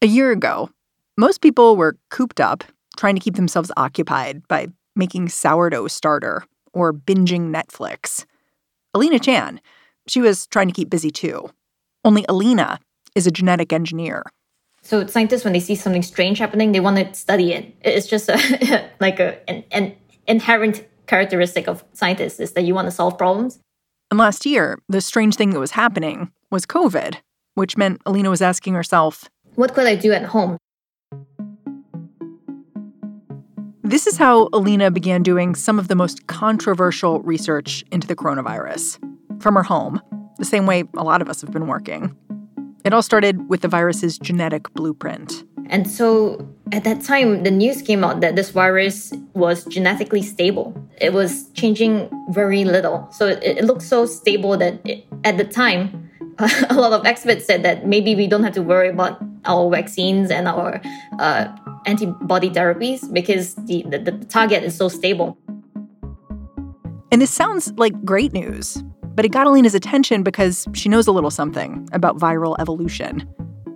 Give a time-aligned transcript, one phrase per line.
[0.00, 0.70] A year ago,
[1.16, 2.62] most people were cooped up
[2.96, 8.24] trying to keep themselves occupied by making sourdough starter or binging Netflix.
[8.94, 9.60] Alina Chan,
[10.06, 11.50] she was trying to keep busy too.
[12.04, 12.78] Only Alina
[13.16, 14.22] is a genetic engineer.
[14.82, 17.74] So scientists, when they see something strange happening, they want to study it.
[17.80, 19.96] It's just a, like a, an, an
[20.28, 23.58] inherent characteristic of scientists is that you want to solve problems.
[24.12, 27.16] And last year, the strange thing that was happening was COVID,
[27.54, 30.56] which meant Alina was asking herself, What could I do at home?
[33.82, 39.02] This is how Alina began doing some of the most controversial research into the coronavirus
[39.42, 40.00] from her home,
[40.38, 42.14] the same way a lot of us have been working.
[42.84, 45.42] It all started with the virus's genetic blueprint.
[45.66, 50.72] And so at that time, the news came out that this virus was genetically stable.
[51.00, 53.08] It was changing very little.
[53.10, 56.08] So it, it looked so stable that it, at the time,
[56.70, 60.30] a lot of experts said that maybe we don't have to worry about our vaccines
[60.30, 60.80] and our
[61.18, 61.48] uh,
[61.86, 65.36] antibody therapies because the, the, the target is so stable.
[67.10, 68.82] And this sounds like great news,
[69.14, 73.26] but it got Alina's attention because she knows a little something about viral evolution.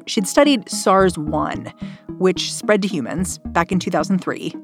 [0.07, 1.73] She'd studied SARS 1,
[2.19, 4.55] which spread to humans back in 2003.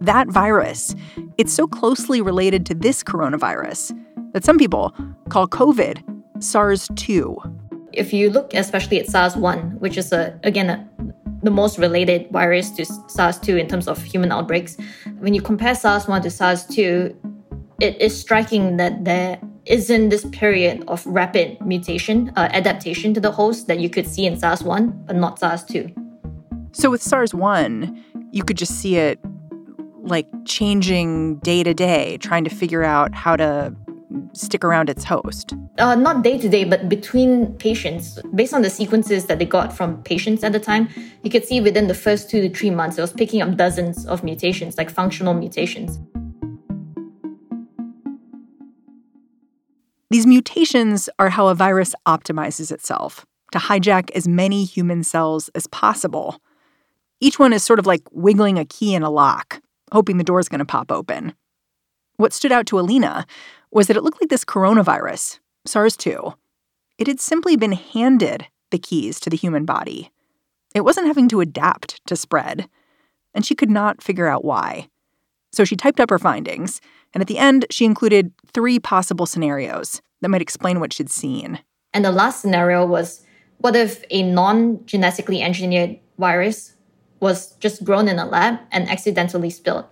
[0.00, 0.94] That virus,
[1.38, 3.98] it's so closely related to this coronavirus
[4.34, 4.94] that some people
[5.30, 6.02] call COVID
[6.42, 7.36] SARS 2.
[7.96, 10.88] If you look especially at SARS 1, which is, a, again, a,
[11.42, 14.76] the most related virus to SARS 2 in terms of human outbreaks,
[15.18, 17.16] when you compare SARS 1 to SARS 2,
[17.80, 23.30] it is striking that there isn't this period of rapid mutation, uh, adaptation to the
[23.30, 25.90] host that you could see in SARS 1, but not SARS 2.
[26.72, 29.18] So with SARS 1, you could just see it
[30.02, 33.74] like changing day to day, trying to figure out how to
[34.32, 35.54] stick around its host?
[35.76, 38.20] Uh, not day to day, but between patients.
[38.32, 40.88] Based on the sequences that they got from patients at the time,
[41.24, 44.06] you could see within the first two to three months, it was picking up dozens
[44.06, 45.98] of mutations, like functional mutations.
[50.10, 55.66] These mutations are how a virus optimizes itself to hijack as many human cells as
[55.66, 56.40] possible.
[57.20, 59.60] Each one is sort of like wiggling a key in a lock,
[59.90, 61.34] hoping the door's going to pop open.
[62.16, 63.26] What stood out to Alina
[63.72, 66.34] was that it looked like this coronavirus, SARS 2,
[66.98, 70.10] it had simply been handed the keys to the human body.
[70.74, 72.68] It wasn't having to adapt to spread,
[73.32, 74.88] and she could not figure out why.
[75.52, 76.80] So she typed up her findings,
[77.14, 81.60] and at the end, she included three possible scenarios that might explain what she'd seen.
[81.92, 83.24] And the last scenario was
[83.58, 86.74] what if a non genetically engineered virus
[87.20, 89.86] was just grown in a lab and accidentally spilled?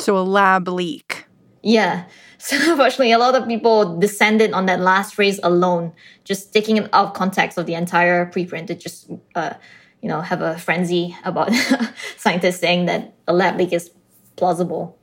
[0.00, 1.26] So a lab leak.
[1.62, 2.04] Yeah.
[2.46, 5.92] So unfortunately, a lot of people descended on that last phrase alone,
[6.22, 9.54] just taking it out of context of the entire preprint to just, uh,
[10.00, 11.52] you know, have a frenzy about
[12.16, 13.90] scientists saying that a lab leak is
[14.36, 14.96] plausible.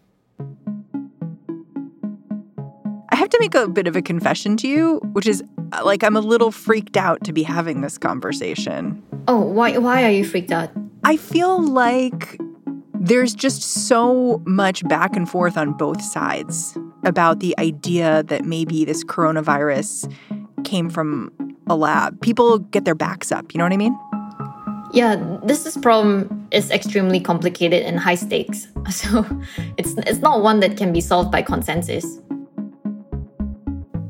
[3.09, 5.44] I have to make a bit of a confession to you, which is
[5.74, 9.04] uh, like I'm a little freaked out to be having this conversation.
[9.28, 10.70] Oh, why why are you freaked out?
[11.04, 12.40] I feel like
[12.94, 18.86] there's just so much back and forth on both sides about the idea that maybe
[18.86, 20.12] this coronavirus
[20.64, 21.31] came from
[21.68, 22.19] a lab.
[22.22, 23.97] People get their backs up, you know what I mean?
[24.94, 28.68] Yeah, this is problem is extremely complicated and high stakes.
[28.92, 29.25] So
[29.78, 32.06] it's it's not one that can be solved by consensus.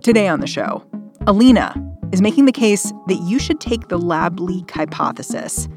[0.01, 0.83] Today on the show,
[1.27, 1.73] Alina
[2.11, 5.69] is making the case that you should take the lab leak hypothesis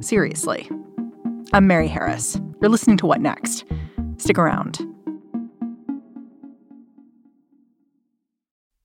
[0.00, 0.68] seriously.
[1.52, 2.38] I'm Mary Harris.
[2.60, 3.64] You're listening to What Next?
[4.18, 4.89] Stick around.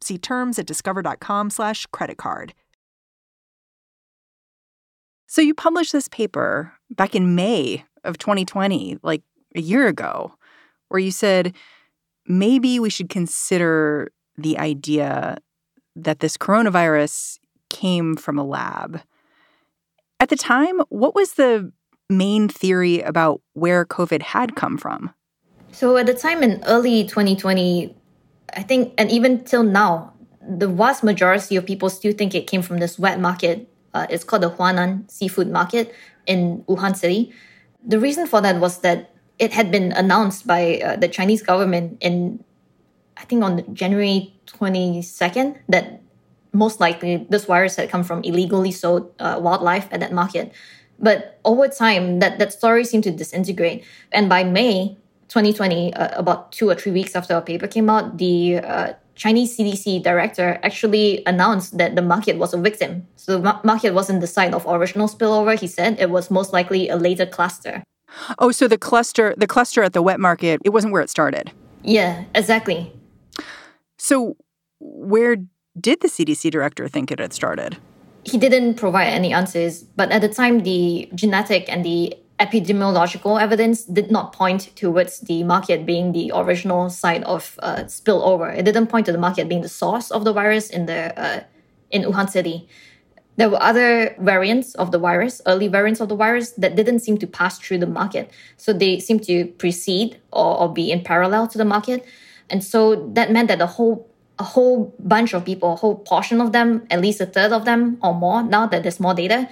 [0.00, 2.54] See terms at discover.com/slash credit card.
[5.26, 9.22] So you published this paper back in May of 2020, like
[9.54, 10.34] a year ago,
[10.88, 11.54] where you said
[12.26, 15.38] maybe we should consider the idea
[15.96, 17.38] that this coronavirus
[17.70, 19.00] came from a lab.
[20.20, 21.72] At the time, what was the
[22.08, 25.12] main theory about where COVID had come from?
[25.72, 27.94] So at the time in early 2020,
[28.54, 32.62] I think, and even till now, the vast majority of people still think it came
[32.62, 35.88] from this wet market Uh, it's called the Huanan Seafood Market
[36.26, 37.32] in Wuhan City.
[37.80, 41.96] The reason for that was that it had been announced by uh, the Chinese government
[42.04, 42.44] in,
[43.16, 46.02] I think, on January 22nd, that
[46.52, 50.52] most likely this virus had come from illegally sold uh, wildlife at that market.
[50.98, 53.82] But over time, that, that story seemed to disintegrate.
[54.12, 58.18] And by May 2020, uh, about two or three weeks after our paper came out,
[58.18, 63.06] the uh, Chinese CDC director actually announced that the market was a victim.
[63.16, 65.58] So the market wasn't the site of original spillover.
[65.58, 67.82] He said it was most likely a later cluster.
[68.38, 71.50] Oh, so the cluster, the cluster at the wet market, it wasn't where it started.
[71.82, 72.92] Yeah, exactly.
[73.98, 74.36] So
[74.80, 75.36] where
[75.80, 77.78] did the CDC director think it had started?
[78.24, 83.84] He didn't provide any answers, but at the time, the genetic and the epidemiological evidence
[83.84, 88.56] did not point towards the market being the original site of uh, spillover.
[88.56, 91.44] It didn't point to the market being the source of the virus in the uh,
[91.90, 92.68] in Wuhan city.
[93.36, 97.18] There were other variants of the virus, early variants of the virus, that didn't seem
[97.18, 98.30] to pass through the market.
[98.56, 102.04] So they seemed to precede or, or be in parallel to the market.
[102.48, 104.08] And so that meant that the whole
[104.38, 107.64] a whole bunch of people, a whole portion of them, at least a third of
[107.64, 109.48] them or more, now that there's more data,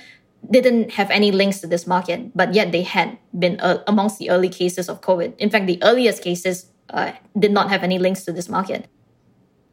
[0.50, 4.30] didn't have any links to this market, but yet they had been uh, amongst the
[4.30, 5.36] early cases of COVID.
[5.38, 8.86] In fact, the earliest cases uh, did not have any links to this market.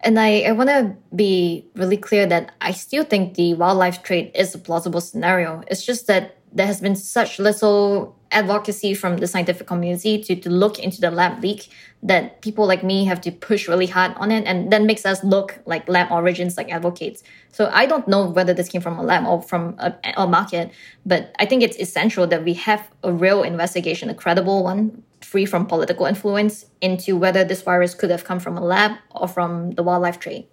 [0.03, 4.31] And I, I want to be really clear that I still think the wildlife trade
[4.33, 5.63] is a plausible scenario.
[5.67, 10.49] It's just that there has been such little advocacy from the scientific community to, to
[10.49, 11.69] look into the lab leak
[12.01, 15.23] that people like me have to push really hard on it and that makes us
[15.23, 17.23] look like lab origins like advocates.
[17.51, 20.71] So i don't know whether this came from a lab or from a, a market
[21.05, 25.45] but i think it's essential that we have a real investigation a credible one free
[25.45, 29.71] from political influence into whether this virus could have come from a lab or from
[29.71, 30.47] the wildlife trade.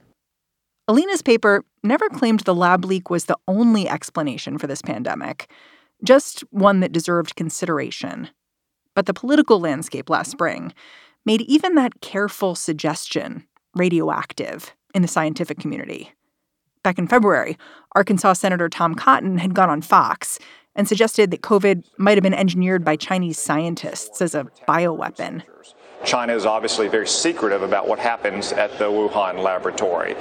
[0.86, 5.50] Alina's paper never claimed the lab leak was the only explanation for this pandemic
[6.04, 8.28] just one that deserved consideration.
[8.94, 10.72] But the political landscape last spring
[11.24, 16.12] made even that careful suggestion radioactive in the scientific community.
[16.82, 17.58] Back in February,
[17.94, 20.38] Arkansas Senator Tom Cotton had gone on Fox
[20.74, 25.42] and suggested that COVID might have been engineered by Chinese scientists as a bioweapon.
[26.04, 30.16] China is obviously very secretive about what happens at the Wuhan laboratory.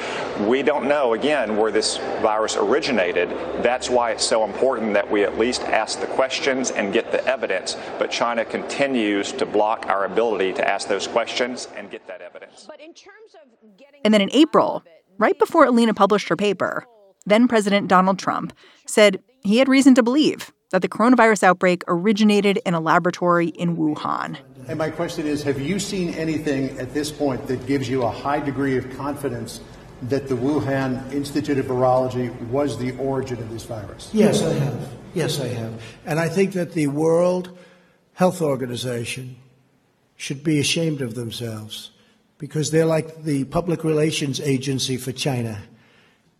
[0.47, 3.29] We don't know, again, where this virus originated.
[3.63, 7.23] That's why it's so important that we at least ask the questions and get the
[7.25, 7.77] evidence.
[7.99, 12.67] But China continues to block our ability to ask those questions and get that evidence.
[14.03, 14.83] And then in April,
[15.17, 16.85] right before Alina published her paper,
[17.25, 18.53] then President Donald Trump
[18.85, 23.77] said he had reason to believe that the coronavirus outbreak originated in a laboratory in
[23.77, 24.37] Wuhan.
[24.67, 28.11] And my question is Have you seen anything at this point that gives you a
[28.11, 29.61] high degree of confidence
[30.03, 34.09] that the Wuhan Institute of Virology was the origin of this virus?
[34.13, 34.89] Yes, I have.
[35.13, 35.81] Yes, I have.
[36.05, 37.57] And I think that the World
[38.13, 39.37] Health Organization
[40.15, 41.91] should be ashamed of themselves
[42.37, 45.59] because they're like the public relations agency for China.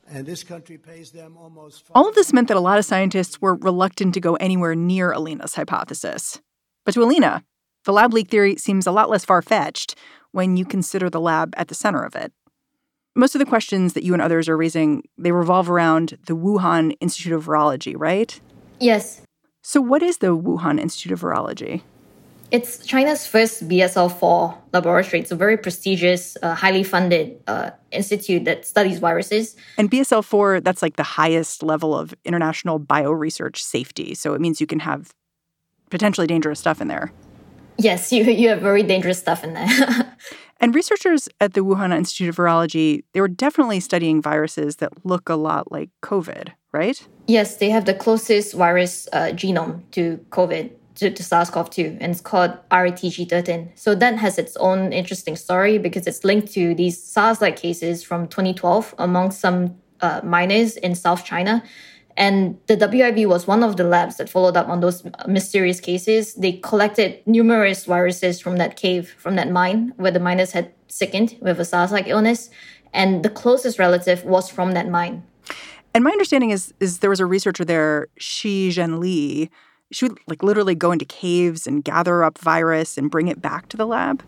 [0.10, 1.84] And this country pays them almost.
[1.94, 5.12] All of this meant that a lot of scientists were reluctant to go anywhere near
[5.12, 6.42] Alina's hypothesis.
[6.86, 7.44] But to Alina,
[7.88, 9.96] the lab leak theory seems a lot less far fetched
[10.34, 12.34] when you consider the lab at the center of it.
[13.16, 16.98] Most of the questions that you and others are raising, they revolve around the Wuhan
[17.00, 18.38] Institute of Virology, right?
[18.82, 19.22] Yes.
[19.62, 21.82] So what is the Wuhan Institute of Virology?
[22.52, 25.22] It's China's first BSL 4 laboratory.
[25.22, 29.56] It's a very prestigious, uh, highly funded uh, institute that studies viruses.
[29.78, 34.14] And BSL 4, that's like the highest level of international bioresearch safety.
[34.14, 35.14] So it means you can have
[35.90, 37.14] potentially dangerous stuff in there.
[37.78, 40.16] Yes, you, you have very dangerous stuff in there.
[40.60, 45.30] and researchers at the Wuhan Institute of Virology, they were definitely studying viruses that look
[45.30, 47.08] a lot like COVID, right?
[47.28, 52.22] Yes, they have the closest virus uh, genome to COVID to, to SARS-CoV-2, and it's
[52.22, 53.70] called RATG13.
[53.76, 58.28] So that has its own interesting story because it's linked to these SARS-like cases from
[58.28, 61.64] 2012 among some uh, miners in South China.
[62.18, 66.34] And the WIV was one of the labs that followed up on those mysterious cases.
[66.34, 71.38] They collected numerous viruses from that cave, from that mine, where the miners had sickened
[71.42, 72.50] with a SARS-like illness.
[72.92, 75.24] And the closest relative was from that mine.
[75.94, 79.50] And my understanding is is there was a researcher there, Shi Zhenli,
[79.92, 83.70] she would like literally go into caves and gather up virus and bring it back
[83.70, 84.24] to the lab?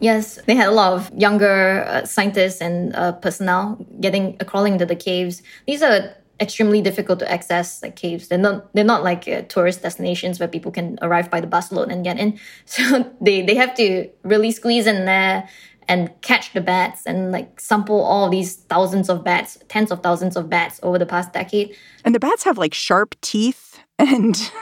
[0.00, 4.74] Yes, they had a lot of younger uh, scientists and uh, personnel getting uh, crawling
[4.74, 5.42] into the caves.
[5.66, 8.28] These are extremely difficult to access like caves.
[8.28, 11.90] They're not they're not like uh, tourist destinations where people can arrive by the busload
[11.90, 12.38] and get in.
[12.66, 15.48] So they they have to really squeeze in there
[15.88, 20.36] and catch the bats and like sample all these thousands of bats, tens of thousands
[20.36, 21.74] of bats over the past decade.
[22.04, 24.52] And the bats have like sharp teeth and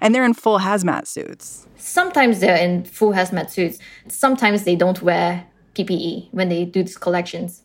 [0.00, 1.66] and they're in full hazmat suits.
[1.76, 3.78] Sometimes they're in full hazmat suits.
[4.08, 7.62] Sometimes they don't wear PPE when they do these collections.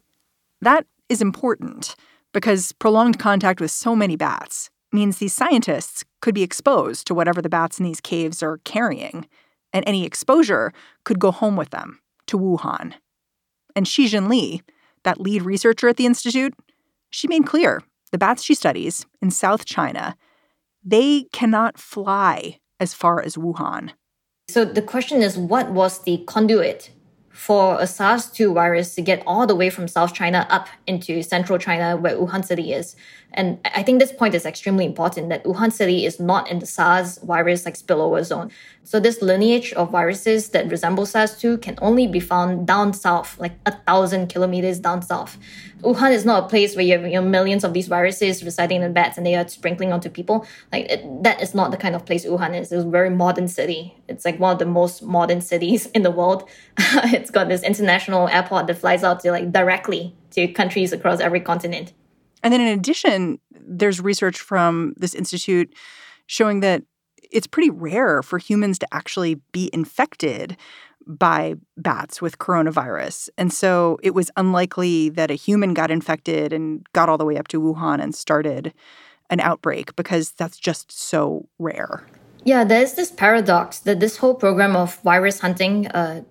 [0.62, 1.96] That is important
[2.34, 7.42] because prolonged contact with so many bats means these scientists could be exposed to whatever
[7.42, 9.28] the bats in these caves are carrying,
[9.74, 10.74] and any exposure
[11.04, 12.94] could go home with them to Wuhan.
[13.76, 14.62] And Shijin Li,
[15.04, 16.54] that lead researcher at the institute,
[17.10, 20.16] she made clear the bats she studies in South China,
[20.84, 23.92] they cannot fly as far as Wuhan.
[24.50, 26.92] So the question is what was the conduit
[27.32, 31.24] for a SARS 2 virus to get all the way from South China up into
[31.24, 32.96] central China, where Wuhan City is.
[33.34, 36.66] And I think this point is extremely important that Wuhan City is not in the
[36.66, 38.52] SARS virus like spillover zone.
[38.84, 43.54] So this lineage of viruses that resemble SARS-2 can only be found down south, like
[43.66, 45.38] a thousand kilometers down south.
[45.82, 48.82] Wuhan is not a place where you have you know, millions of these viruses residing
[48.82, 50.46] in bats and they are sprinkling onto people.
[50.72, 52.72] Like it, that is not the kind of place Wuhan is.
[52.72, 53.96] It's a very modern city.
[54.08, 56.50] It's like one of the most modern cities in the world.
[56.78, 61.40] it's got this international airport that flies out to like directly to countries across every
[61.40, 61.94] continent.
[62.44, 65.74] And then in addition, there's research from this institute
[66.26, 66.84] showing that
[67.32, 70.58] it's pretty rare for humans to actually be infected
[71.08, 73.30] by bats with coronavirus.
[73.38, 77.38] And so it was unlikely that a human got infected and got all the way
[77.38, 78.74] up to Wuhan and started
[79.30, 82.06] an outbreak because that's just so rare.
[82.44, 86.24] Yeah, there's this paradox that this whole program of virus hunting, uh,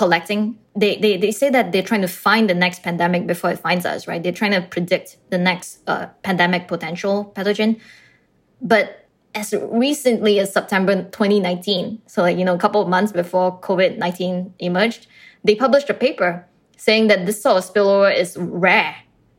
[0.00, 3.58] collecting, they, they, they say that they're trying to find the next pandemic before it
[3.58, 4.22] finds us, right?
[4.22, 7.78] They're trying to predict the next uh, pandemic potential pathogen.
[8.62, 13.60] But as recently as September 2019, so like, you know, a couple of months before
[13.60, 15.06] COVID 19 emerged,
[15.44, 16.46] they published a paper
[16.78, 18.96] saying that this sort of spillover is rare.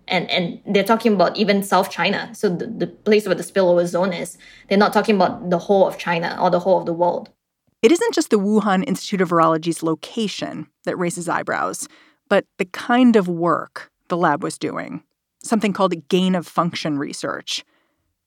[0.07, 3.87] And, and they're talking about even South China, so the, the place where the spillover
[3.87, 4.37] zone is.
[4.69, 7.31] They're not talking about the whole of China or the whole of the world.
[7.81, 11.87] It isn't just the Wuhan Institute of Virology's location that raises eyebrows,
[12.29, 15.03] but the kind of work the lab was doing,
[15.43, 17.65] something called gain of function research.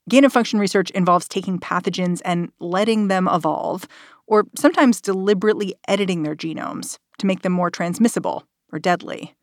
[0.09, 3.87] Gain of function research involves taking pathogens and letting them evolve,
[4.27, 9.35] or sometimes deliberately editing their genomes to make them more transmissible or deadly.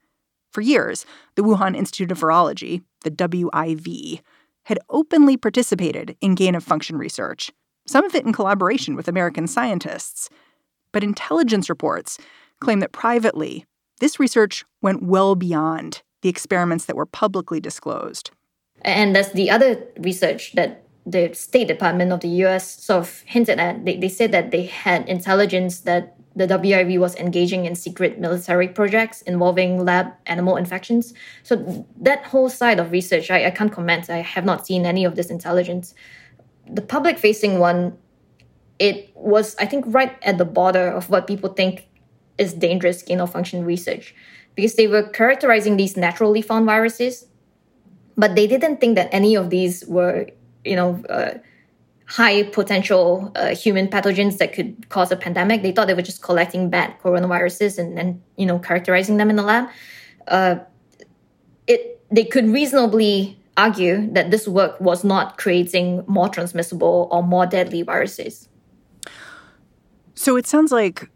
[0.51, 4.21] For years, the Wuhan Institute of Virology, the WIV,
[4.65, 7.51] had openly participated in gain of function research,
[7.87, 10.29] some of it in collaboration with American scientists.
[10.91, 12.17] But intelligence reports
[12.59, 13.65] claim that privately,
[13.99, 18.31] this research went well beyond the experiments that were publicly disclosed.
[18.83, 23.59] And that's the other research that the State Department of the US sort of hinted
[23.59, 23.85] at.
[23.85, 28.67] They, they said that they had intelligence that the WIV was engaging in secret military
[28.67, 31.13] projects involving lab animal infections.
[31.43, 34.09] So that whole side of research, I, I can't comment.
[34.09, 35.93] I have not seen any of this intelligence.
[36.71, 37.97] The public facing one,
[38.79, 41.87] it was, I think, right at the border of what people think
[42.37, 44.15] is dangerous gain of function research
[44.55, 47.25] because they were characterizing these naturally found viruses
[48.17, 50.27] but they didn't think that any of these were,
[50.63, 51.33] you know, uh,
[52.05, 55.63] high potential uh, human pathogens that could cause a pandemic.
[55.63, 59.37] They thought they were just collecting bad coronaviruses and then, you know, characterizing them in
[59.37, 59.69] the lab.
[60.27, 60.57] Uh,
[61.65, 67.45] it they could reasonably argue that this work was not creating more transmissible or more
[67.45, 68.47] deadly viruses.
[70.15, 71.09] So it sounds like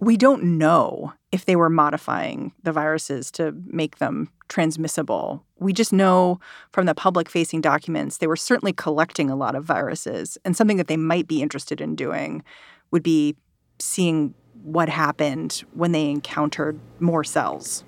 [0.00, 5.44] we don't know if they were modifying the viruses to make them transmissible.
[5.58, 6.40] We just know
[6.72, 10.38] from the public facing documents they were certainly collecting a lot of viruses.
[10.44, 12.42] And something that they might be interested in doing
[12.90, 13.36] would be
[13.78, 17.84] seeing what happened when they encountered more cells.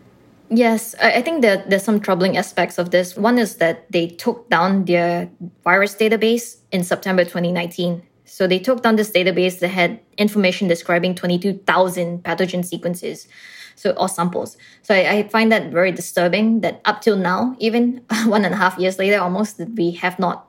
[0.53, 3.17] Yes, I think that there's some troubling aspects of this.
[3.17, 5.31] One is that they took down their
[5.63, 11.17] virus database in September 2019 so they took down this database that had information describing
[11.17, 13.27] 22,000 pathogen sequences,
[13.75, 14.57] so or samples.
[14.83, 16.61] So I, I, find that very disturbing.
[16.61, 20.49] That up till now, even one and a half years later, almost we have not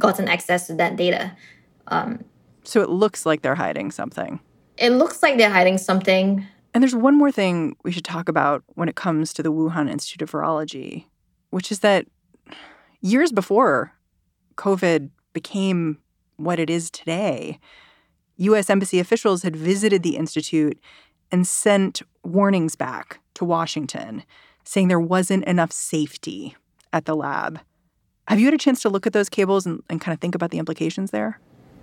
[0.00, 1.36] gotten access to that data.
[1.86, 2.24] Um,
[2.64, 4.40] so it looks like they're hiding something.
[4.76, 6.44] It looks like they're hiding something.
[6.78, 9.90] And there's one more thing we should talk about when it comes to the Wuhan
[9.90, 11.06] Institute of Virology,
[11.50, 12.06] which is that
[13.00, 13.94] years before
[14.54, 15.98] COVID became
[16.36, 17.58] what it is today.
[18.36, 18.70] U.S.
[18.70, 20.78] Embassy officials had visited the Institute
[21.32, 24.22] and sent warnings back to Washington
[24.62, 26.54] saying there wasn't enough safety
[26.92, 27.58] at the lab.
[28.28, 30.36] Have you had a chance to look at those cables and, and kind of think
[30.36, 31.40] about the implications there?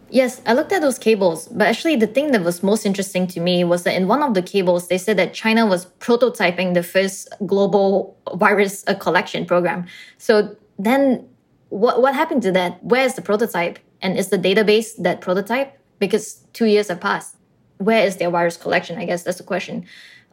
[0.10, 3.40] Yes, I looked at those cables, but actually, the thing that was most interesting to
[3.40, 6.84] me was that in one of the cables, they said that China was prototyping the
[6.84, 9.86] first global virus uh, collection program.
[10.18, 11.28] So then,
[11.70, 12.84] what what happened to that?
[12.84, 13.80] Where is the prototype?
[14.02, 15.78] And is the database that prototype?
[16.00, 17.36] Because two years have passed.
[17.78, 19.00] Where is their virus collection?
[19.00, 19.86] I guess that's the question.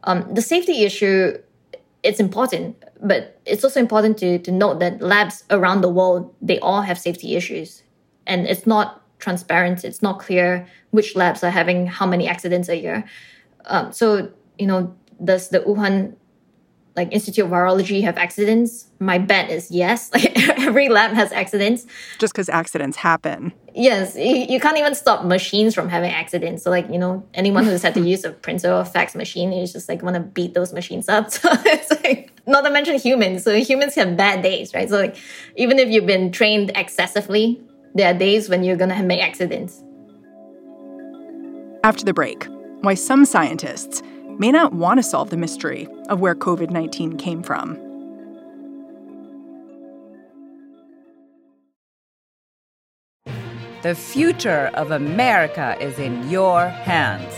[0.03, 1.37] Um, the safety issue,
[2.03, 6.59] it's important, but it's also important to, to note that labs around the world, they
[6.59, 7.83] all have safety issues.
[8.27, 9.83] And it's not transparent.
[9.83, 13.05] It's not clear which labs are having how many accidents a year.
[13.65, 16.15] Um, so, you know, does the Wuhan
[16.95, 18.87] like Institute of Virology have accidents?
[18.99, 20.11] My bet is yes.
[20.13, 21.85] Like every lab has accidents.
[22.19, 23.53] Just because accidents happen.
[23.75, 26.63] Yes, you, you, can't even stop machines from having accidents.
[26.63, 29.73] So like you know, anyone who's had to use a printer or fax machine is
[29.73, 31.31] just like want to beat those machines up.
[31.33, 33.43] So it's like not to mention humans.
[33.43, 34.87] So humans have bad days, right?
[34.87, 35.17] So like
[35.55, 37.61] even if you've been trained excessively,
[37.95, 39.83] there are days when you're gonna make accidents.
[41.83, 42.47] After the break,
[42.81, 44.01] why some scientists
[44.39, 47.77] may not want to solve the mystery of where COVID 19 came from.
[53.83, 57.33] The future of America is in your hands.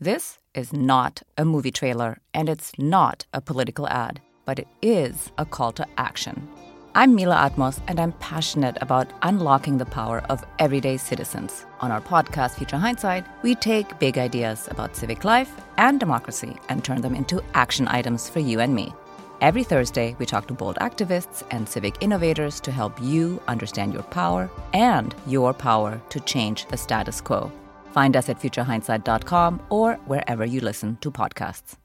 [0.00, 5.30] This is not a movie trailer, and it's not a political ad, but it is
[5.36, 6.48] a call to action.
[6.94, 11.64] I'm Mila Atmos, and I'm passionate about unlocking the power of everyday citizens.
[11.80, 16.84] On our podcast, Future Hindsight, we take big ideas about civic life and democracy and
[16.84, 18.92] turn them into action items for you and me.
[19.40, 24.02] Every Thursday, we talk to bold activists and civic innovators to help you understand your
[24.02, 27.50] power and your power to change the status quo.
[27.92, 31.76] Find us at futurehindsight.com or wherever you listen to podcasts.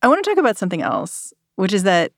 [0.00, 2.12] I want to talk about something else, which is that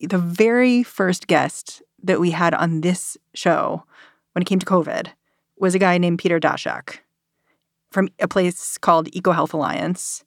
[0.00, 3.84] the very first guest that we had on this show
[4.32, 5.08] when it came to COVID
[5.58, 6.98] was a guy named Peter Daszak
[7.90, 10.24] from a place called EcoHealth Alliance.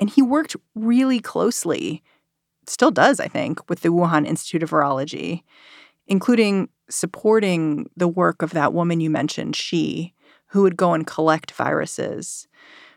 [0.00, 2.02] And he worked really closely,
[2.66, 5.42] still does, I think, with the Wuhan Institute of Virology,
[6.06, 10.12] including supporting the work of that woman you mentioned, she,
[10.48, 12.48] who would go and collect viruses,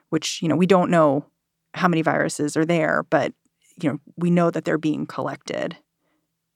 [0.10, 1.26] which, you know, we don't know
[1.74, 3.34] how many viruses are there, but,
[3.82, 5.78] you know, we know that they're being collected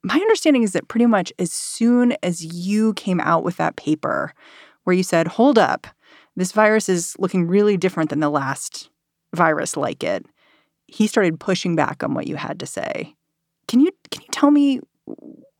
[0.02, 4.32] my understanding is that pretty much as soon as you came out with that paper
[4.84, 5.86] where you said, hold up,
[6.36, 8.90] this virus is looking really different than the last
[9.34, 10.26] virus like it,
[10.86, 13.14] he started pushing back on what you had to say.
[13.68, 14.80] Can you can you tell me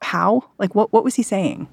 [0.02, 0.42] how?
[0.58, 1.68] Like what what was he saying?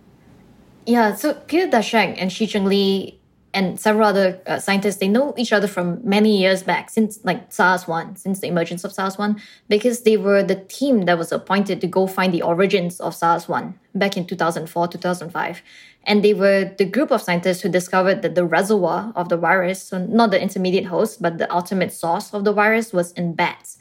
[0.86, 3.19] Yeah, so Peter Daszak and Shi Zhengli
[3.54, 7.52] and several other uh, scientists they know each other from many years back since like
[7.52, 11.88] SARS-1 since the emergence of SARS-1 because they were the team that was appointed to
[11.88, 15.62] go find the origins of SARS-1 back in 2004 2005
[16.04, 19.82] and they were the group of scientists who discovered that the reservoir of the virus
[19.82, 23.78] so not the intermediate host but the ultimate source of the virus was in bats.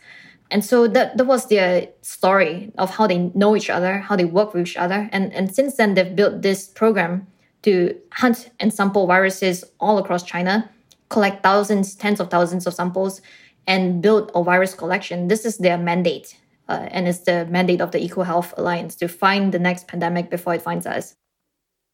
[0.50, 4.24] And so that, that was their story of how they know each other how they
[4.24, 5.10] work with each other.
[5.12, 7.26] And and since then they've built this program
[7.62, 10.70] to hunt and sample viruses all across China,
[11.08, 13.20] collect thousands, tens of thousands of samples,
[13.66, 15.28] and build a virus collection.
[15.28, 16.36] This is their mandate.
[16.68, 20.54] Uh, and it's the mandate of the EcoHealth Alliance to find the next pandemic before
[20.54, 21.16] it finds us.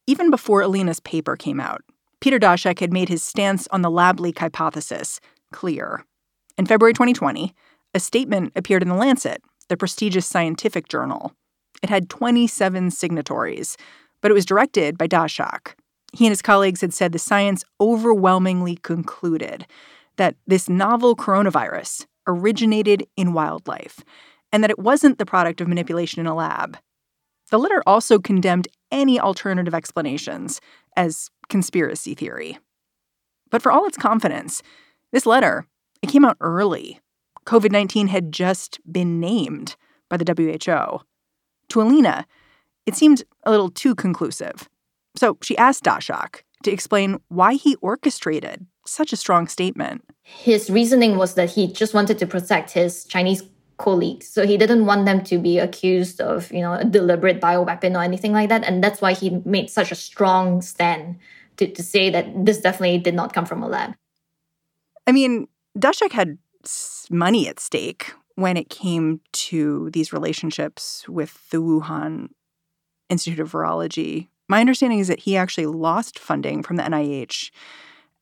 [0.05, 1.81] Even before Alina's paper came out,
[2.19, 5.19] Peter Daszak had made his stance on the lab leak hypothesis
[5.51, 6.05] clear.
[6.57, 7.53] In February 2020,
[7.93, 11.33] a statement appeared in The Lancet, the prestigious scientific journal.
[11.81, 13.77] It had 27 signatories,
[14.25, 15.75] but it was directed by Daszak.
[16.11, 19.67] He and his colleagues had said the science overwhelmingly concluded
[20.15, 24.03] that this novel coronavirus originated in wildlife
[24.51, 26.79] and that it wasn't the product of manipulation in a lab.
[27.51, 30.59] The letter also condemned any alternative explanations
[30.97, 32.57] as conspiracy theory.
[33.51, 34.63] But for all its confidence,
[35.11, 35.67] this letter,
[36.01, 36.99] it came out early.
[37.45, 39.75] COVID-19 had just been named
[40.09, 41.03] by the WHO.
[41.69, 42.25] To Alina,
[42.85, 44.69] it seemed a little too conclusive.
[45.15, 50.03] So she asked Daszak to explain why he orchestrated such a strong statement.
[50.23, 53.43] His reasoning was that he just wanted to protect his Chinese
[53.77, 54.27] colleagues.
[54.27, 58.03] So he didn't want them to be accused of, you know, a deliberate bioweapon or
[58.03, 58.63] anything like that.
[58.63, 61.17] And that's why he made such a strong stand
[61.57, 63.95] to, to say that this definitely did not come from a lab.
[65.07, 66.37] I mean, Daszak had
[67.09, 72.29] money at stake when it came to these relationships with the Wuhan
[73.09, 74.27] Institute of Virology.
[74.47, 77.51] My understanding is that he actually lost funding from the NIH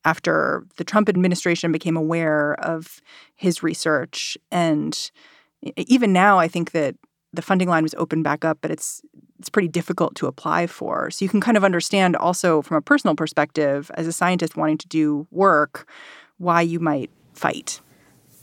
[0.05, 3.01] after the Trump administration became aware of
[3.35, 4.37] his research.
[4.51, 5.11] And
[5.77, 6.95] even now, I think that
[7.31, 9.01] the funding line was opened back up, but it's
[9.39, 11.11] it's pretty difficult to apply for.
[11.11, 14.77] So you can kind of understand also from a personal perspective, as a scientist wanting
[14.77, 15.85] to do work,
[16.37, 17.81] why you might fight.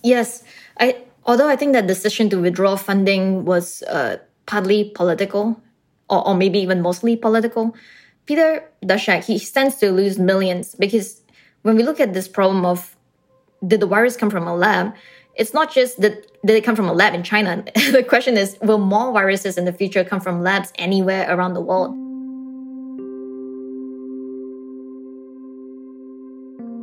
[0.03, 0.45] Yes,
[0.79, 1.03] I.
[1.25, 5.63] Although I think that decision to withdraw funding was uh, partly political,
[6.11, 7.75] or, or maybe even mostly political,
[8.27, 11.23] Peter Daszak he stands to lose millions because
[11.63, 12.97] when we look at this problem of
[13.67, 14.95] did the virus come from a lab,
[15.35, 17.63] it's not just that did it come from a lab in China.
[17.93, 21.61] the question is, will more viruses in the future come from labs anywhere around the
[21.61, 21.95] world?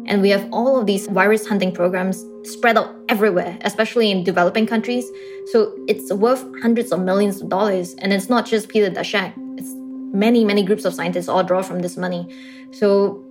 [0.08, 4.66] And we have all of these virus hunting programs spread out everywhere, especially in developing
[4.66, 5.06] countries.
[5.52, 7.94] So it's worth hundreds of millions of dollars.
[7.96, 9.34] And it's not just Peter Daszak.
[9.58, 9.74] It's
[10.14, 12.28] many, many groups of scientists all draw from this money.
[12.72, 13.24] So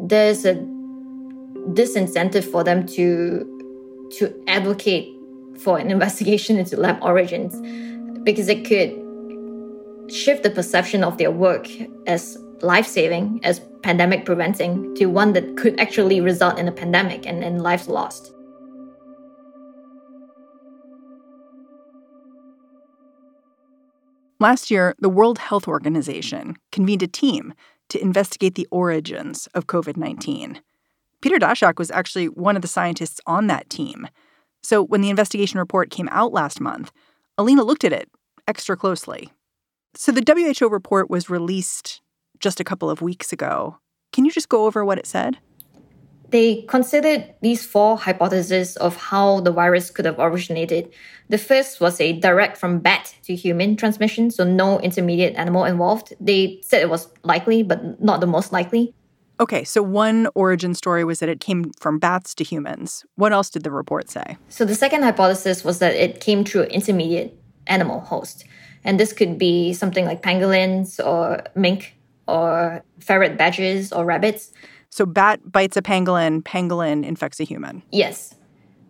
[0.00, 0.54] there's a
[1.72, 3.52] disincentive for them to
[4.18, 5.12] to advocate
[5.58, 7.54] for an investigation into lab origins
[8.22, 8.90] because it could
[10.12, 11.68] shift the perception of their work
[12.06, 17.24] as life saving, as pandemic preventing, to one that could actually result in a pandemic
[17.24, 18.32] and, and lives lost.
[24.40, 27.54] Last year, the World Health Organization convened a team
[27.90, 30.60] to investigate the origins of COVID 19.
[31.20, 34.08] Peter Daszak was actually one of the scientists on that team.
[34.64, 36.90] So when the investigation report came out last month,
[37.38, 38.10] Alina looked at it
[38.48, 39.30] extra closely.
[39.94, 42.00] So the WHO report was released
[42.40, 43.78] just a couple of weeks ago.
[44.12, 45.38] Can you just go over what it said?
[46.30, 50.92] They considered these four hypotheses of how the virus could have originated.
[51.28, 56.14] The first was a direct from bat to human transmission, so no intermediate animal involved.
[56.20, 58.92] They said it was likely, but not the most likely.
[59.38, 63.04] Okay, so one origin story was that it came from bats to humans.
[63.16, 64.38] What else did the report say?
[64.48, 68.44] So the second hypothesis was that it came through an intermediate animal host.
[68.82, 71.95] And this could be something like pangolins or mink
[72.26, 74.52] or ferret badgers or rabbits.
[74.90, 77.82] So bat bites a pangolin, pangolin infects a human.
[77.92, 78.34] Yes.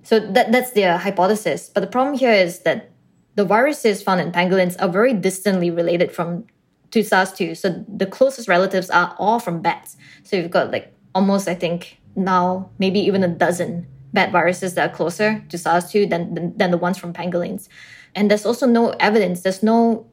[0.02, 1.70] So that, that's their hypothesis.
[1.72, 2.90] But the problem here is that
[3.34, 6.44] the viruses found in pangolins are very distantly related from
[6.92, 7.56] to SARS-2.
[7.56, 9.96] So the closest relatives are all from bats.
[10.22, 14.90] So you've got like almost, I think, now maybe even a dozen bat viruses that
[14.90, 17.68] are closer to SARS-2 than, than, than the ones from pangolins.
[18.14, 19.42] And there's also no evidence.
[19.42, 20.06] There's no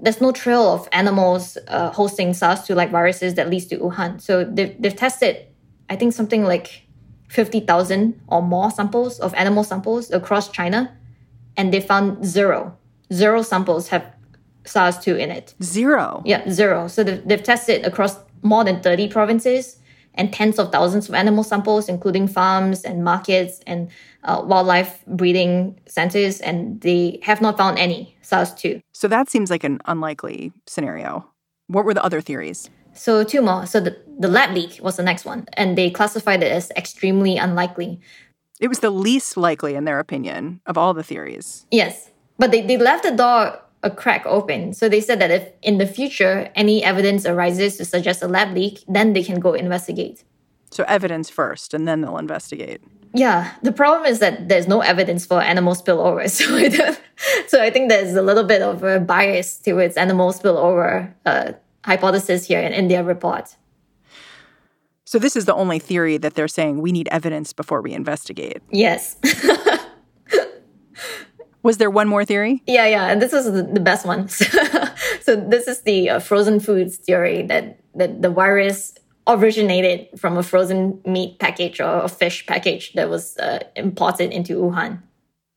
[0.00, 4.20] there's no trail of animals uh, hosting SARS-2 like viruses that leads to Wuhan.
[4.20, 5.46] So they've, they've tested,
[5.90, 6.86] I think, something like
[7.28, 10.96] 50,000 or more samples of animal samples across China,
[11.56, 12.76] and they found zero.
[13.12, 14.14] Zero samples have
[14.64, 15.54] SARS-2 in it.
[15.62, 16.22] Zero?
[16.24, 16.88] Yeah, zero.
[16.88, 19.78] So they've, they've tested across more than 30 provinces
[20.18, 23.88] and tens of thousands of animal samples, including farms and markets and
[24.24, 28.82] uh, wildlife breeding centers, and they have not found any SARS-2.
[28.92, 31.24] So that seems like an unlikely scenario.
[31.68, 32.68] What were the other theories?
[32.94, 33.64] So two more.
[33.64, 37.36] So the, the lab leak was the next one, and they classified it as extremely
[37.36, 38.00] unlikely.
[38.60, 41.64] It was the least likely, in their opinion, of all the theories.
[41.70, 42.10] Yes.
[42.38, 44.72] But they, they left the door a crack open.
[44.72, 48.54] So they said that if in the future any evidence arises to suggest a lab
[48.54, 50.24] leak, then they can go investigate.
[50.70, 52.82] So evidence first, and then they'll investigate.
[53.14, 56.28] Yeah, the problem is that there's no evidence for animal spillover.
[56.38, 56.96] So,
[57.46, 61.52] so I think there's a little bit of a bias towards animal spillover uh,
[61.84, 63.56] hypothesis here in, in their report.
[65.04, 68.60] So this is the only theory that they're saying we need evidence before we investigate.
[68.70, 69.16] Yes.
[71.62, 72.62] Was there one more theory?
[72.66, 74.28] Yeah, yeah, and this is the best one.
[75.20, 78.94] so this is the uh, frozen foods theory that that the virus
[79.26, 84.54] originated from a frozen meat package or a fish package that was uh, imported into
[84.54, 85.02] Wuhan.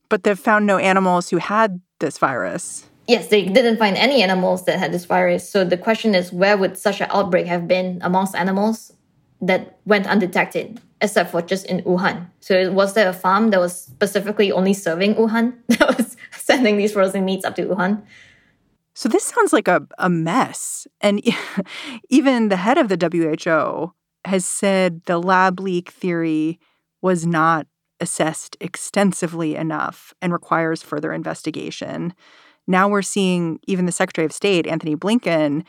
[0.10, 2.86] But they've found no animals who had this virus.
[3.08, 5.50] Yes, they didn't find any animals that had this virus.
[5.50, 8.94] So the question is where would such an outbreak have been amongst animals
[9.42, 12.28] that went undetected, except for just in Wuhan?
[12.40, 16.94] So was there a farm that was specifically only serving Wuhan that was sending these
[16.94, 18.04] frozen meats up to Wuhan?
[18.94, 20.88] So this sounds like a, a mess.
[21.00, 21.22] And
[22.10, 23.94] even the head of the WHO
[24.26, 26.60] has said the lab leak theory
[27.02, 27.68] was not
[28.00, 32.14] assessed extensively enough and requires further investigation.
[32.68, 35.64] Now we're seeing even the Secretary of State, Anthony Blinken,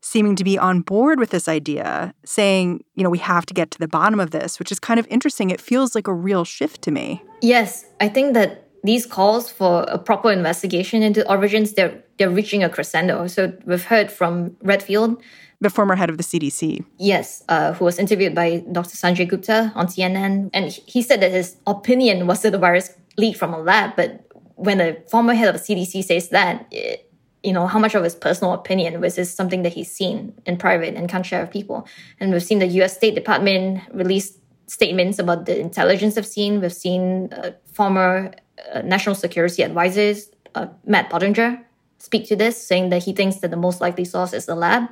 [0.00, 3.70] seeming to be on board with this idea, saying, you know, we have to get
[3.72, 5.50] to the bottom of this, which is kind of interesting.
[5.50, 7.22] It feels like a real shift to me.
[7.42, 12.64] Yes, I think that these calls for a proper investigation into origins they're they're reaching
[12.64, 13.26] a crescendo.
[13.26, 15.22] So we've heard from Redfield,
[15.60, 16.84] the former head of the CDC.
[16.98, 18.96] Yes, uh, who was interviewed by Dr.
[18.96, 23.38] Sanjay Gupta on CNN, and he said that his opinion was that the virus leaked
[23.38, 23.94] from a lab.
[23.96, 27.07] But when a former head of the CDC says that, it,
[27.42, 30.56] you know, how much of his personal opinion was this something that he's seen in
[30.56, 31.86] private and can't share with people.
[32.18, 36.60] And we've seen the US State Department release statements about the intelligence they've seen.
[36.60, 38.32] We've seen uh, former
[38.74, 41.64] uh, national security advisors, uh, Matt Pottinger,
[41.98, 44.88] speak to this, saying that he thinks that the most likely source is the lab.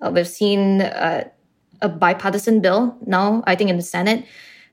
[0.00, 1.24] Uh, we've seen uh,
[1.80, 4.24] a bipartisan bill now, I think, in the Senate,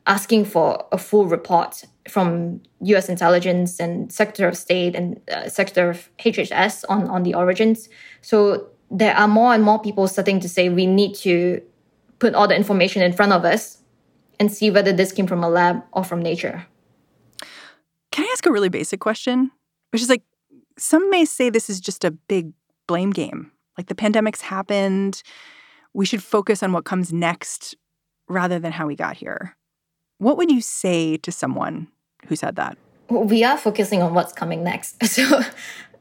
[0.08, 3.10] asking for a full report from U.S.
[3.10, 7.90] intelligence and Secretary of State and uh, Secretary of HHS on, on the origins.
[8.22, 11.62] So there are more and more people starting to say we need to
[12.20, 13.78] put all the information in front of us
[14.40, 16.66] and see whether this came from a lab or from nature.
[18.12, 19.52] Can I ask a really basic question?
[19.92, 20.24] Which is like,
[20.78, 22.54] some may say this is just a big
[22.88, 23.52] blame game.
[23.78, 25.22] Like the pandemic's happened.
[25.94, 27.76] We should focus on what comes next
[28.28, 29.56] rather than how we got here.
[30.18, 31.88] What would you say to someone
[32.28, 32.78] who said that?
[33.10, 34.96] We are focusing on what's coming next.
[35.06, 35.42] So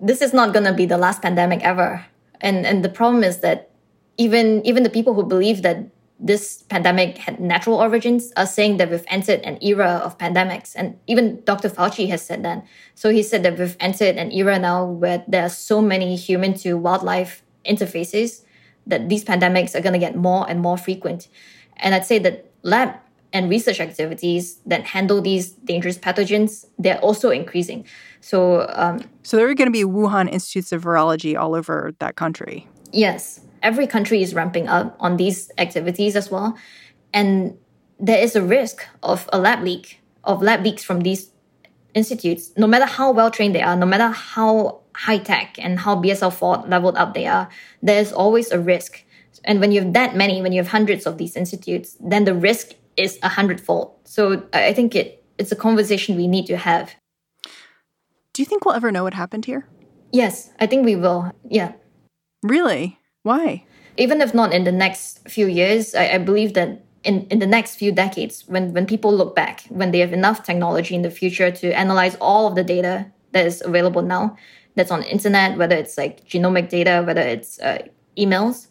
[0.00, 2.04] this is not going to be the last pandemic ever.
[2.40, 3.70] And and the problem is that
[4.16, 8.90] even even the people who believe that this pandemic had natural origins are saying that
[8.90, 10.74] we've entered an era of pandemics.
[10.74, 11.68] And even Dr.
[11.68, 12.66] Fauci has said that.
[12.96, 16.54] So he said that we've entered an era now where there are so many human
[16.54, 18.42] to wildlife interfaces
[18.87, 21.28] that these pandemics are going to get more and more frequent.
[21.76, 22.94] And I'd say that lab
[23.32, 27.84] and research activities that handle these dangerous pathogens, they're also increasing.
[28.20, 32.16] So, um, so there are going to be Wuhan institutes of virology all over that
[32.16, 32.66] country.
[32.92, 36.56] Yes, every country is ramping up on these activities as well,
[37.12, 37.56] and
[38.00, 41.30] there is a risk of a lab leak, of lab leaks from these
[41.94, 42.52] institutes.
[42.56, 46.32] No matter how well trained they are, no matter how high tech and how BSL
[46.32, 47.48] 4 leveled up they are,
[47.82, 49.04] there's always a risk.
[49.44, 52.34] And when you have that many, when you have hundreds of these institutes, then the
[52.34, 53.94] risk is a hundredfold.
[54.04, 56.94] So I think it it's a conversation we need to have.
[58.32, 59.66] Do you think we'll ever know what happened here?
[60.12, 61.32] Yes, I think we will.
[61.48, 61.72] Yeah.
[62.42, 62.98] Really?
[63.22, 63.64] Why?
[63.96, 67.46] Even if not in the next few years, I, I believe that in, in the
[67.46, 71.11] next few decades, when, when people look back, when they have enough technology in the
[71.11, 74.37] future to analyze all of the data that is available now,
[74.74, 77.78] that's on the internet, whether it's like genomic data, whether it's uh,
[78.16, 78.67] emails,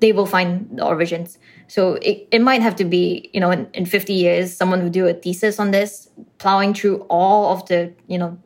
[0.00, 1.38] they will find the origins.
[1.68, 4.90] So it, it might have to be, you know, in, in 50 years, someone who
[4.90, 8.38] do a thesis on this, plowing through all of the, you know,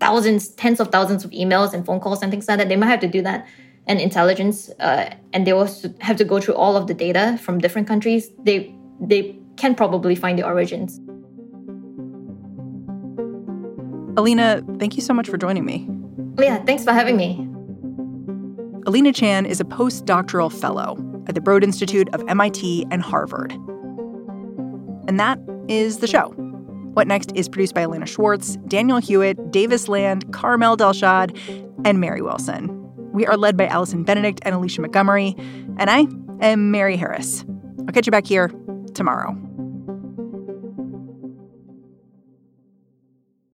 [0.00, 2.68] thousands, tens of thousands of emails and phone calls and things like that.
[2.68, 3.46] They might have to do that.
[3.86, 7.58] And intelligence, uh, and they also have to go through all of the data from
[7.58, 8.28] different countries.
[8.38, 11.00] They they can probably find the origins.
[14.16, 15.88] Alina, thank you so much for joining me.
[16.38, 17.49] Yeah, thanks for having me.
[18.86, 23.52] Alina Chan is a postdoctoral fellow at the Broad Institute of MIT and Harvard.
[25.06, 25.38] And that
[25.68, 26.28] is the show.
[26.94, 31.36] What Next is produced by Elena Schwartz, Daniel Hewitt, Davis Land, Carmel Delshad,
[31.84, 32.68] and Mary Wilson.
[33.12, 35.36] We are led by Allison Benedict and Alicia Montgomery,
[35.78, 36.06] and I
[36.40, 37.44] am Mary Harris.
[37.80, 38.50] I'll catch you back here
[38.94, 39.36] tomorrow.